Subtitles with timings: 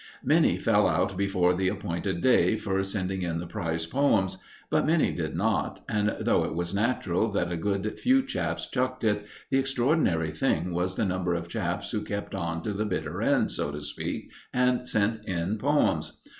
[0.23, 4.39] Many fell out before the appointed day for sending in the prize poems;
[4.71, 9.03] but many did not, and though it was natural that a good few chaps chucked
[9.03, 13.21] it, the extraordinary thing was the number of chaps who kept on to the bitter
[13.21, 16.19] end, so to speak, and sent in poems.